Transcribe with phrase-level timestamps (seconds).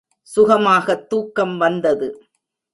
[0.35, 2.07] சுகமாகத் தூக்கம் வந்தது.